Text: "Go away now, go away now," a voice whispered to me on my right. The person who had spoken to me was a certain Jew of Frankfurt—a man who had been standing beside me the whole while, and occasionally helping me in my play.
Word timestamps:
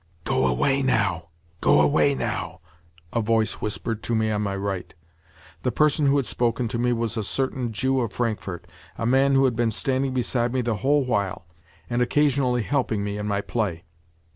"Go 0.23 0.47
away 0.47 0.81
now, 0.81 1.27
go 1.59 1.79
away 1.79 2.15
now," 2.15 2.59
a 3.13 3.21
voice 3.21 3.61
whispered 3.61 4.01
to 4.01 4.15
me 4.15 4.31
on 4.31 4.41
my 4.41 4.55
right. 4.55 4.95
The 5.61 5.71
person 5.71 6.07
who 6.07 6.15
had 6.17 6.25
spoken 6.25 6.67
to 6.69 6.79
me 6.79 6.91
was 6.91 7.17
a 7.17 7.21
certain 7.23 7.71
Jew 7.71 7.99
of 7.99 8.11
Frankfurt—a 8.11 9.05
man 9.05 9.35
who 9.35 9.45
had 9.45 9.55
been 9.55 9.69
standing 9.69 10.11
beside 10.15 10.53
me 10.55 10.61
the 10.61 10.77
whole 10.77 11.05
while, 11.05 11.45
and 11.87 12.01
occasionally 12.01 12.63
helping 12.63 13.03
me 13.03 13.19
in 13.19 13.27
my 13.27 13.41
play. 13.41 13.83